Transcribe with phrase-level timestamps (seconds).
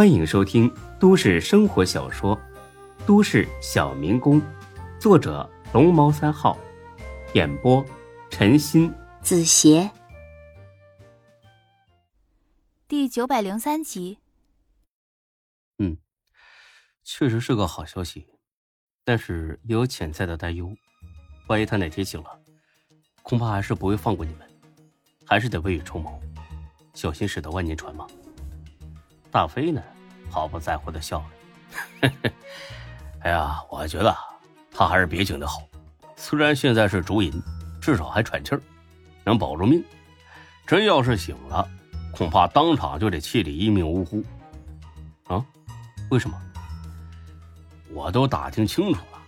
[0.00, 2.34] 欢迎收听都市生活小说
[3.04, 4.40] 《都市小民工》，
[4.98, 6.56] 作者龙猫三号，
[7.34, 7.84] 演播
[8.30, 8.90] 陈鑫、
[9.20, 9.90] 子邪，
[12.88, 14.16] 第九百零三集。
[15.76, 15.98] 嗯，
[17.04, 18.26] 确实是个好消息，
[19.04, 20.74] 但是也有潜在的担忧。
[21.48, 22.40] 万一他哪天醒了，
[23.22, 24.48] 恐怕还是不会放过你们，
[25.26, 26.18] 还是得未雨绸缪，
[26.94, 28.06] 小心驶得万年船嘛。
[29.30, 29.82] 大飞呢，
[30.30, 32.10] 毫不在乎的笑了。
[33.20, 34.16] 哎呀，我觉得
[34.70, 35.62] 他还是别醒的好。
[36.16, 37.32] 虽然现在是竹饮，
[37.80, 38.60] 至少还喘气儿，
[39.24, 39.82] 能保住命。
[40.66, 41.68] 真要是醒了，
[42.12, 44.22] 恐怕当场就得气得一命呜呼。
[45.26, 45.44] 啊？
[46.10, 46.36] 为什么？
[47.92, 49.18] 我都打听清楚了。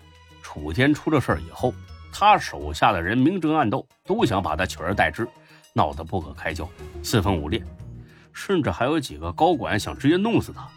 [0.43, 1.73] 楚天出了事以后，
[2.13, 5.27] 他手下的人明争暗斗，都想把他取而代之，
[5.73, 6.69] 闹得不可开交，
[7.03, 7.63] 四分五裂。
[8.33, 10.69] 甚至还有几个高管想直接弄死他，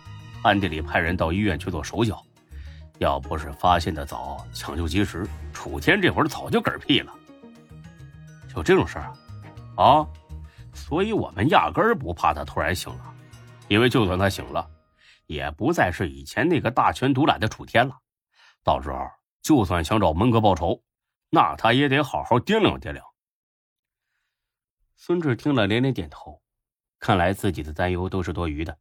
[0.43, 2.21] 暗地里派人到医院去做手脚。
[2.99, 7.13] 要不是发现的早，抢救及时，楚天这会儿早就嗝屁了。
[8.55, 9.11] 有这种事儿
[9.75, 9.83] 啊？
[9.83, 10.07] 啊！
[10.73, 13.13] 所以我们压根儿不怕他突然醒了，
[13.67, 14.69] 因为就算他醒了，
[15.25, 17.97] 也不再是以前那个大权独揽的楚天了。
[18.63, 18.97] 到时候
[19.41, 20.81] 就算想找门哥报仇，
[21.29, 23.05] 那他也得好好掂量掂量。
[24.95, 26.41] 孙志听了连连点头。
[27.05, 28.79] 看来自己的担忧都是多余的，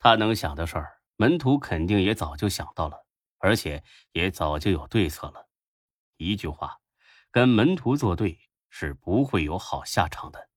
[0.00, 3.06] 他能想的事儿，门徒肯定也早就想到了，
[3.38, 5.48] 而且也早就有对策了。
[6.16, 6.80] 一句话，
[7.30, 8.36] 跟门徒作对
[8.68, 10.48] 是不会有好下场的。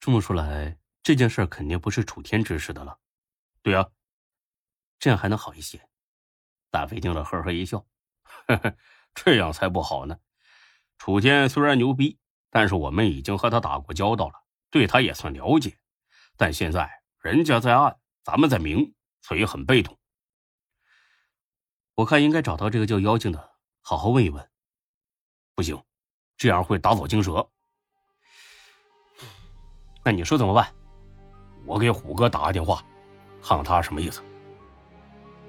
[0.00, 2.98] 这么说来，这件事肯定不是楚天指使的了。
[3.62, 3.88] 对啊，
[4.98, 5.88] 这样还能好一些。
[6.72, 7.86] 大飞听了呵呵一笑，
[8.48, 8.76] 呵呵，
[9.14, 10.18] 这样才不好呢。
[10.98, 12.18] 楚天虽然牛逼，
[12.50, 14.40] 但是我们已经和他打过交道了。
[14.74, 15.78] 对他也算了解，
[16.36, 19.96] 但现在人家在暗，咱们在明，所以很被动。
[21.94, 23.52] 我看应该找到这个叫妖精的，
[23.82, 24.50] 好好问一问。
[25.54, 25.80] 不行，
[26.36, 27.48] 这样会打草惊蛇。
[30.04, 30.74] 那你说怎么办？
[31.66, 32.84] 我给虎哥打个电话，
[33.40, 34.24] 看看他什么意思。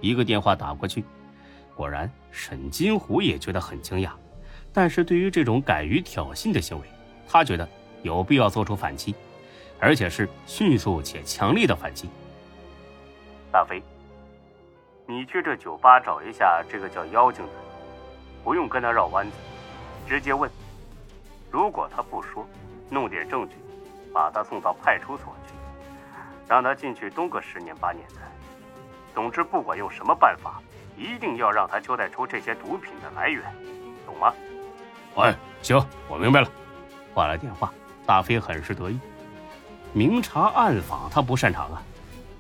[0.02, 1.04] 一个电话打过去，
[1.76, 4.12] 果然沈金虎也觉得很惊讶，
[4.72, 6.88] 但是对于这种敢于挑衅的行为，
[7.28, 7.68] 他觉得。
[8.06, 9.16] 有必要做出反击，
[9.80, 12.08] 而且是迅速且强力的反击。
[13.52, 13.82] 大飞，
[15.08, 17.52] 你去这酒吧找一下这个叫妖精的，
[18.44, 19.38] 不用跟他绕弯子，
[20.08, 20.50] 直接问。
[21.50, 22.48] 如果他不说，
[22.92, 23.56] 弄点证据，
[24.14, 25.54] 把他送到派出所去，
[26.48, 28.22] 让他进去蹲个十年八年的。
[29.16, 30.62] 总之，不管用什么办法，
[30.96, 33.42] 一定要让他交代出这些毒品的来源，
[34.06, 34.32] 懂吗？
[35.16, 36.48] 哎，行，我明白了。
[37.16, 37.74] 挂了电话。
[38.06, 39.00] 大飞很是得意，
[39.94, 41.82] 明察暗访他不擅长啊，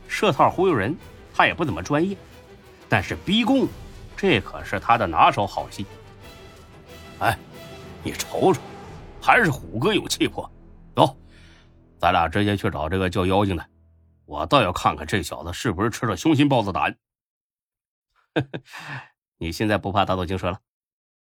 [0.08, 0.96] 设套忽悠人
[1.34, 2.16] 他也不怎么专业，
[2.88, 3.68] 但是逼供，
[4.16, 5.86] 这可是他的拿手好戏。
[7.20, 7.38] 哎，
[8.04, 8.62] 你瞅瞅，
[9.22, 10.50] 还是虎哥有气魄。
[10.96, 11.18] 走，
[11.98, 13.66] 咱俩直接去找这个叫妖精的，
[14.26, 16.96] 我倒要看看这小子是不是吃了雄心豹子胆。
[19.38, 20.60] 你现在不怕打草惊蛇了？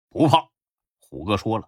[0.10, 0.48] 不怕，
[1.00, 1.68] 虎哥说了，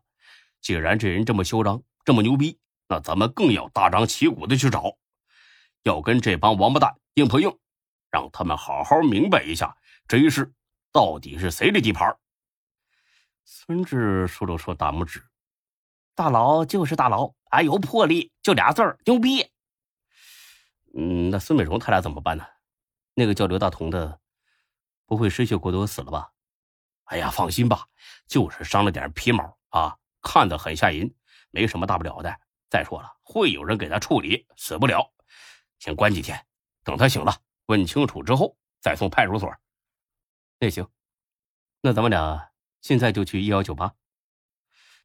[0.62, 1.82] 既然这人这么嚣张。
[2.04, 4.98] 这么牛逼，那咱们更要大张旗鼓的去找，
[5.84, 7.58] 要跟这帮王八蛋硬碰硬，
[8.10, 9.76] 让他们好好明白一下
[10.08, 10.54] 这一世
[10.92, 12.18] 到底是谁的地盘。
[13.44, 15.24] 孙志竖了竖大拇指
[16.16, 19.46] ：“大佬就是大佬，俺有魄力，就俩字儿牛逼。”
[20.94, 22.46] 嗯，那孙美荣他俩怎么办呢？
[23.14, 24.20] 那个叫刘大同的，
[25.06, 26.32] 不会失血过多死了吧？
[27.06, 27.88] 哎呀，放心吧，
[28.28, 31.14] 就是伤了点皮毛啊，看得很吓人。
[31.52, 32.36] 没什么大不了的。
[32.70, 35.14] 再说了，会有人给他处理，死不了。
[35.78, 36.46] 先关几天，
[36.84, 37.36] 等他醒了，
[37.66, 39.54] 问清楚之后再送派出所。
[40.58, 40.88] 那行，
[41.82, 43.94] 那咱们俩现在就去一幺九八。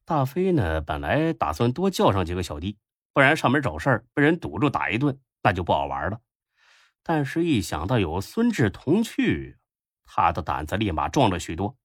[0.05, 2.79] 大飞呢，本来打算多叫上几个小弟，
[3.13, 6.21] 不然上门找事儿被人堵住打一顿，那就不好玩了。
[7.03, 9.59] 但是，一想到有孙志同去，
[10.05, 11.77] 他的胆子立马壮了许多。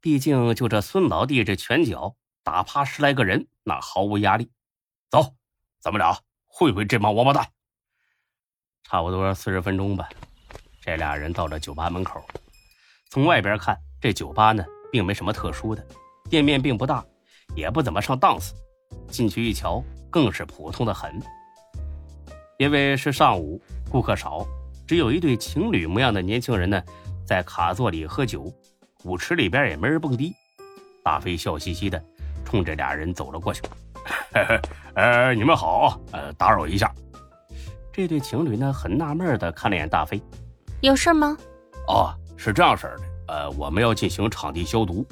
[0.00, 2.16] 毕竟，就这孙老弟这拳脚。
[2.50, 4.50] 打趴十来个人，那毫无压力。
[5.10, 5.34] 走，
[5.80, 7.46] 咱们俩会会这帮王八蛋。
[8.84, 10.08] 差不多四十分钟吧，
[10.80, 12.24] 这俩人到了酒吧门口。
[13.10, 15.86] 从外边看，这酒吧呢，并没什么特殊的，
[16.30, 17.04] 店面并不大，
[17.54, 18.54] 也不怎么上档次。
[19.10, 21.20] 进去一瞧，更是普通的很。
[22.58, 23.60] 因为是上午，
[23.90, 24.46] 顾客少，
[24.86, 26.82] 只有一对情侣模样的年轻人呢，
[27.26, 28.50] 在卡座里喝酒。
[29.04, 30.32] 舞池里边也没人蹦迪。
[31.04, 32.02] 大飞笑嘻嘻的。
[32.48, 33.60] 冲着俩人走了过去，
[34.94, 36.90] 呃， 你们好，呃，打扰一下。
[37.92, 40.18] 这对情侣呢，很纳闷的看了眼大飞，
[40.80, 41.36] 有事吗？
[41.88, 45.06] 哦，是这样式的，呃，我们要进行场地消毒，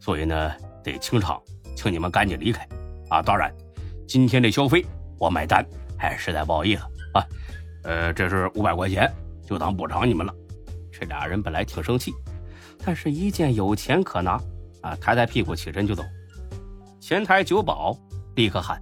[0.00, 0.52] 所以呢
[0.82, 1.40] 得清场，
[1.76, 2.66] 请你们赶紧离开。
[3.08, 3.54] 啊，当然，
[4.08, 4.84] 今天的消费
[5.16, 5.64] 我买单，
[5.98, 6.82] 哎，实在不好意思
[7.14, 7.24] 啊。
[7.84, 9.08] 呃，这是五百块钱，
[9.46, 10.34] 就当补偿你们了。
[10.90, 12.12] 这俩人本来挺生气，
[12.84, 14.32] 但是一见有钱可拿，
[14.80, 16.02] 啊，抬抬屁股起身就走。
[17.00, 17.96] 前台酒保
[18.36, 18.80] 立刻喊：“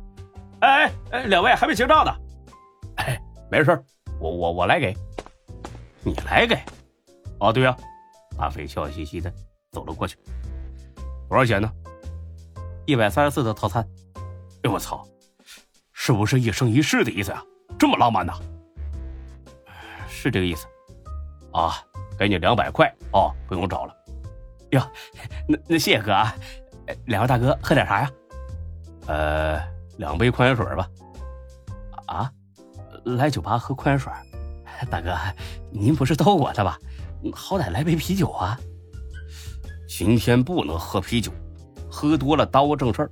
[0.61, 2.12] 哎哎，两位还没结账呢。”
[2.99, 3.19] 哎，
[3.50, 3.82] 没事
[4.20, 4.94] 我我我来给，
[6.03, 6.59] 你来给。
[7.38, 7.76] 哦，对呀，
[8.38, 9.32] 阿飞笑嘻嘻的
[9.70, 10.19] 走了过去。
[11.29, 11.70] 多少钱呢？
[12.87, 13.87] 一百三十四的套餐。
[14.64, 15.06] 哎，我操，
[15.93, 17.41] 是不是一生一世的意思呀？
[17.79, 18.32] 这么浪漫呢？
[20.09, 20.67] 是这个意思。
[21.53, 21.81] 啊，
[22.19, 23.94] 给你两百块哦，不用找了。
[24.73, 24.82] 哟，
[25.47, 26.35] 那那谢谢哥啊。
[27.06, 28.11] 两位大哥喝点啥呀？
[29.06, 29.61] 呃，
[29.99, 30.88] 两杯矿泉水吧。
[32.06, 32.32] 啊？
[33.05, 34.12] 来酒吧喝矿泉水？
[34.90, 35.17] 大哥，
[35.70, 36.79] 您不是逗我的吧？
[37.35, 38.58] 好歹来杯啤酒啊！
[39.88, 41.32] 今天不能喝啤酒，
[41.90, 43.11] 喝多了耽误正事儿。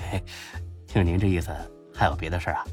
[0.86, 1.50] 听您这意思，
[1.94, 2.64] 还有别的事儿啊？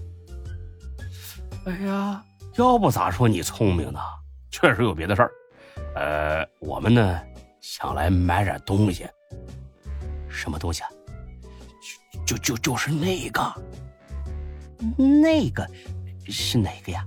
[1.66, 2.24] 哎呀，
[2.58, 4.00] 要不咋说你聪明呢？
[4.52, 5.32] 确实有别的事儿。
[5.96, 7.22] 呃，我们呢
[7.62, 9.08] 想来买点东西。
[10.34, 10.90] 什么东西啊？
[12.26, 13.54] 就就就是那个，
[14.98, 15.66] 那个
[16.26, 17.06] 是哪个呀？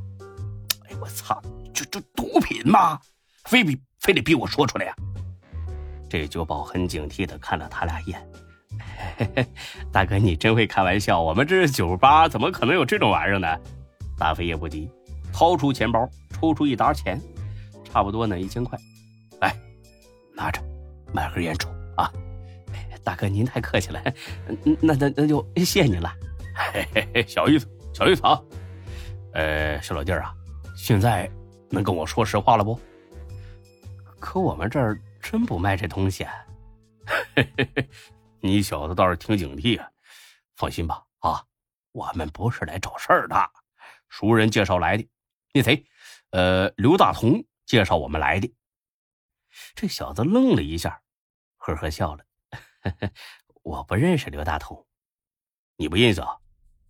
[0.89, 1.43] 哎，我操！
[1.75, 2.99] 就就毒品吗？
[3.45, 4.95] 非比非得逼我说出来呀？
[6.09, 8.29] 这酒保很警惕的看了他俩一眼。
[9.91, 11.21] 大哥，你真会开玩笑。
[11.21, 13.49] 我们这是酒吧，怎么可能有这种玩意儿呢？
[14.19, 14.91] 大飞也不急，
[15.33, 17.21] 掏出钱包，抽出一沓钱，
[17.85, 18.79] 差不多呢一千块。
[19.41, 19.55] 来，
[20.35, 20.63] 拿着，
[21.13, 22.13] 买盒烟抽啊！
[23.07, 24.03] 大哥，您太客气了，
[24.81, 26.13] 那那那就谢谢您了。
[26.73, 28.43] 嘿嘿嘿，小意思，小意思啊。
[29.33, 30.35] 呃，小老弟儿啊，
[30.77, 31.31] 现在。
[31.69, 32.79] 能跟我说实话了不？
[34.21, 36.23] 可我们这儿真不卖这东西。
[36.23, 36.33] 啊。
[38.41, 39.89] 你小子倒是挺警惕啊！
[40.55, 41.43] 放心吧，啊，
[41.91, 43.51] 我们不是来找事儿的，
[44.09, 45.09] 熟人介绍来的。
[45.53, 45.85] 那谁，
[46.31, 48.55] 呃，刘大同介绍我们来的。
[49.75, 51.01] 这小子愣了一下，
[51.57, 52.25] 呵呵笑了。
[53.63, 54.85] 我不认识刘大同，
[55.77, 56.29] 你不认识啊？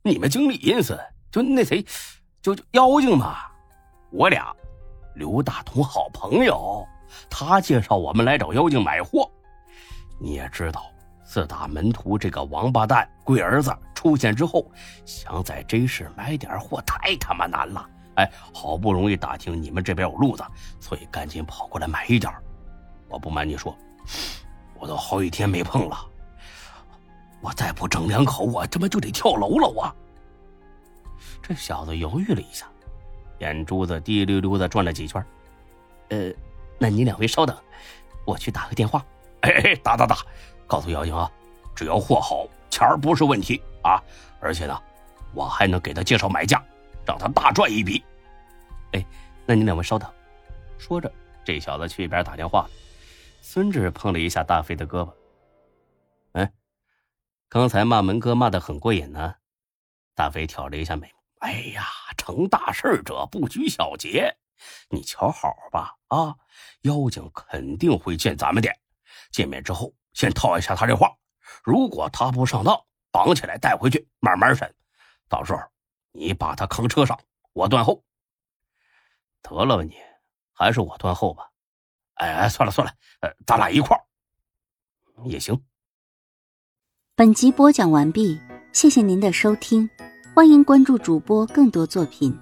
[0.03, 0.99] 你们经理认识，
[1.31, 1.85] 就那谁，
[2.41, 3.39] 就妖精嘛，
[4.11, 4.55] 我俩。
[5.15, 6.87] 刘大同好朋友，
[7.31, 9.31] 他介绍我们来找妖精买货。
[10.21, 10.93] 你也知道，
[11.25, 14.71] 四大门徒这个王八蛋龟儿子出现之后，
[15.07, 17.89] 想在 J 市买点货太他妈难了。
[18.17, 20.45] 哎，好不容易打听你们这边有路子，
[20.79, 22.31] 所以赶紧跑过来买一点。
[23.09, 23.75] 我不瞒你说，
[24.79, 26.07] 我都好几天没碰了，
[27.41, 29.69] 我再不整两口，我他妈就得跳楼了。
[29.69, 29.95] 我
[31.43, 32.67] 这小子犹豫了一下。
[33.41, 35.23] 眼珠子滴溜溜的转了几圈，
[36.09, 36.33] 呃，
[36.79, 37.55] 那你两位稍等，
[38.25, 39.05] 我去打个电话。
[39.43, 40.17] 哎哎，打打打，
[40.67, 41.31] 告诉妖精啊，
[41.75, 44.03] 只要货好，钱儿不是问题啊。
[44.41, 44.83] 而且呢，
[45.35, 46.65] 我还能给他介绍买家，
[47.05, 48.03] 让他大赚一笔。
[48.93, 49.05] 哎，
[49.45, 50.11] 那你两位稍等。
[50.79, 51.13] 说着，
[51.45, 52.67] 这小子去一边打电话。
[53.49, 55.15] 孙志碰了一下大飞的胳膊。
[56.33, 56.53] 哎，
[57.49, 59.37] 刚才骂门哥骂的很过瘾呢。
[60.17, 61.09] 大飞挑了一下眉。
[61.39, 61.87] 哎呀，
[62.19, 64.37] 成大事者不拘小节，
[64.91, 66.35] 你瞧好吧啊！
[66.81, 68.69] 妖精肯定会见咱们的，
[69.31, 71.17] 见面之后先套一下他这话，
[71.63, 72.77] 如果他不上当，
[73.13, 74.75] 绑起来带回去慢慢审，
[75.29, 75.61] 到时候
[76.11, 77.17] 你把他扛车上，
[77.53, 78.03] 我断后。
[79.41, 79.95] 得了吧你，
[80.53, 81.53] 还是我断后吧。
[82.17, 84.03] 哎哎，算了算了，呃，咱俩一块儿
[85.25, 85.59] 也行。
[87.15, 88.39] 本集播讲完毕，
[88.73, 89.89] 谢谢您的收听。
[90.35, 92.39] 欢迎关注主播更多作品。